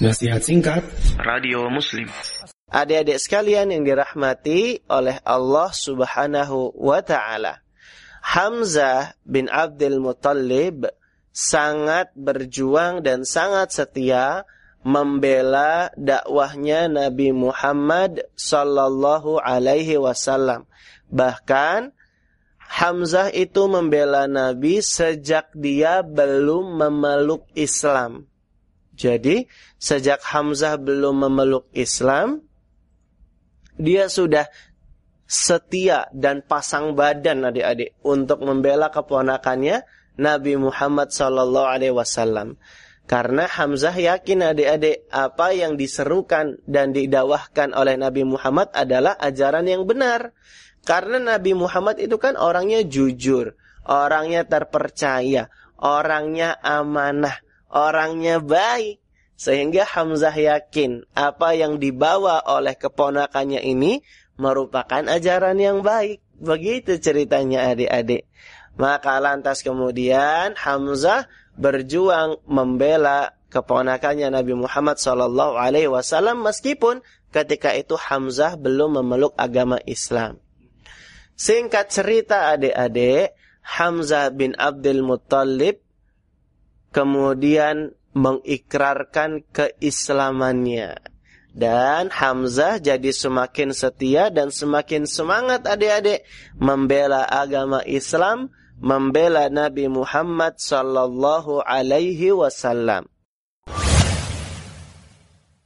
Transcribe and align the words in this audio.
Nasihat 0.00 0.40
singkat 0.40 0.80
Radio 1.20 1.68
Muslim. 1.68 2.08
Adik-adik 2.72 3.20
sekalian 3.20 3.68
yang 3.68 3.84
dirahmati 3.84 4.80
oleh 4.88 5.20
Allah 5.28 5.68
Subhanahu 5.76 6.72
wa 6.72 7.04
taala. 7.04 7.60
Hamzah 8.24 9.12
bin 9.28 9.52
Abdul 9.52 10.00
Muttalib 10.00 10.88
sangat 11.36 12.16
berjuang 12.16 13.04
dan 13.04 13.28
sangat 13.28 13.76
setia 13.76 14.48
membela 14.80 15.92
dakwahnya 16.00 16.88
Nabi 16.88 17.36
Muhammad 17.36 18.24
sallallahu 18.40 19.36
alaihi 19.36 20.00
wasallam. 20.00 20.64
Bahkan 21.12 21.92
Hamzah 22.56 23.36
itu 23.36 23.68
membela 23.68 24.24
Nabi 24.24 24.80
sejak 24.80 25.52
dia 25.52 26.00
belum 26.00 26.80
memeluk 26.80 27.44
Islam. 27.52 28.29
Jadi, 29.00 29.48
sejak 29.80 30.20
Hamzah 30.20 30.76
belum 30.76 31.24
memeluk 31.24 31.72
Islam, 31.72 32.44
dia 33.80 34.12
sudah 34.12 34.44
setia 35.24 36.04
dan 36.12 36.44
pasang 36.44 36.92
badan 36.92 37.48
adik-adik 37.48 37.96
untuk 38.04 38.44
membela 38.44 38.92
keponakannya 38.92 39.88
Nabi 40.20 40.60
Muhammad 40.60 41.08
sallallahu 41.16 41.64
alaihi 41.64 41.96
wasallam. 41.96 42.60
Karena 43.08 43.48
Hamzah 43.48 43.96
yakin 43.96 44.52
adik-adik 44.52 45.08
apa 45.08 45.56
yang 45.56 45.80
diserukan 45.80 46.60
dan 46.68 46.92
didawahkan 46.92 47.72
oleh 47.72 47.96
Nabi 47.96 48.28
Muhammad 48.28 48.68
adalah 48.76 49.16
ajaran 49.16 49.64
yang 49.64 49.88
benar. 49.88 50.36
Karena 50.84 51.16
Nabi 51.16 51.56
Muhammad 51.56 51.98
itu 52.04 52.20
kan 52.20 52.36
orangnya 52.36 52.84
jujur, 52.84 53.56
orangnya 53.88 54.44
terpercaya, 54.44 55.48
orangnya 55.80 56.60
amanah, 56.62 57.40
orangnya 57.70 58.42
baik. 58.42 59.00
Sehingga 59.40 59.88
Hamzah 59.88 60.36
yakin 60.36 61.08
apa 61.16 61.56
yang 61.56 61.80
dibawa 61.80 62.44
oleh 62.44 62.76
keponakannya 62.76 63.64
ini 63.64 64.04
merupakan 64.36 65.00
ajaran 65.08 65.56
yang 65.56 65.80
baik. 65.80 66.20
Begitu 66.36 67.00
ceritanya 67.00 67.72
adik-adik. 67.72 68.28
Maka 68.76 69.16
lantas 69.16 69.64
kemudian 69.64 70.52
Hamzah 70.60 71.24
berjuang 71.56 72.44
membela 72.44 73.32
keponakannya 73.48 74.28
Nabi 74.28 74.54
Muhammad 74.56 75.00
Wasallam 75.00 76.44
meskipun 76.44 77.00
ketika 77.32 77.74
itu 77.74 77.96
Hamzah 77.96 78.60
belum 78.60 79.00
memeluk 79.00 79.32
agama 79.40 79.80
Islam. 79.88 80.38
Singkat 81.40 81.88
cerita 81.88 82.52
adik-adik, 82.52 83.32
Hamzah 83.64 84.28
bin 84.32 84.52
Abdul 84.56 85.00
Muttalib 85.00 85.80
kemudian 86.94 87.94
mengikrarkan 88.14 89.46
keislamannya. 89.50 90.98
Dan 91.50 92.14
Hamzah 92.14 92.78
jadi 92.78 93.10
semakin 93.10 93.74
setia 93.74 94.30
dan 94.30 94.54
semakin 94.54 95.02
semangat 95.02 95.66
adik-adik 95.66 96.22
membela 96.54 97.26
agama 97.26 97.82
Islam, 97.82 98.54
membela 98.78 99.50
Nabi 99.50 99.90
Muhammad 99.90 100.62
sallallahu 100.62 101.66
alaihi 101.66 102.30
wasallam. 102.30 103.09